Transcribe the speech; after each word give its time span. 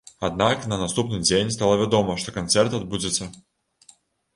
Аднак 0.27 0.63
на 0.71 0.79
наступны 0.83 1.21
дзень 1.27 1.55
стала 1.57 1.75
вядома, 1.85 2.19
што 2.25 2.37
канцэрт 2.41 2.71
адбудзецца. 2.83 3.33